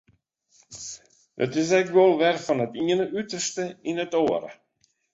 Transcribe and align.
It 1.43 1.51
is 1.61 1.69
ek 1.79 1.87
wol 1.95 2.13
wer 2.19 2.37
fan 2.45 2.63
it 2.65 2.73
iene 2.81 3.05
uterste 3.19 3.65
yn 3.89 4.01
it 4.05 4.13
oare. 4.21 4.51